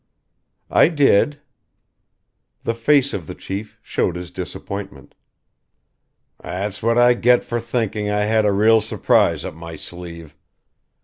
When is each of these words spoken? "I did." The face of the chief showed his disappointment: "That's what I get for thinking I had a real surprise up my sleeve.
"I 0.71 0.87
did." 0.87 1.39
The 2.63 2.73
face 2.73 3.13
of 3.13 3.27
the 3.27 3.35
chief 3.35 3.77
showed 3.83 4.15
his 4.15 4.31
disappointment: 4.31 5.13
"That's 6.41 6.81
what 6.81 6.97
I 6.97 7.13
get 7.13 7.43
for 7.43 7.59
thinking 7.59 8.09
I 8.09 8.21
had 8.21 8.43
a 8.43 8.51
real 8.51 8.81
surprise 8.81 9.45
up 9.45 9.53
my 9.53 9.75
sleeve. 9.75 10.35